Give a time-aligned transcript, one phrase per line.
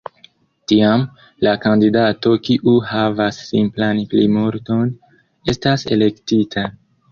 [0.69, 1.03] Tiam,
[1.47, 4.93] la kandidato kiu havas simplan plimulton
[5.57, 6.69] estas elektita.